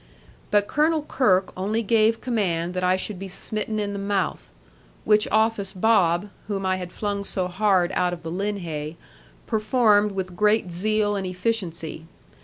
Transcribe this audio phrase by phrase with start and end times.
[0.49, 4.51] But Colonel Kirke only gave command that I should be smitten in the mouth;
[5.05, 8.95] which office Bob, whom I had flung so hard out of the linhay,
[9.45, 12.07] performed with great zeal and efficiency.